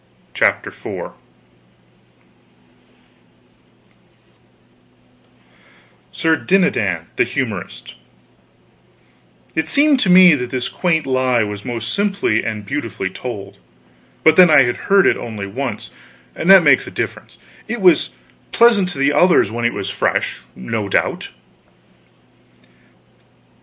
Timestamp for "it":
9.53-9.67, 15.05-15.17, 17.67-17.79, 19.65-19.73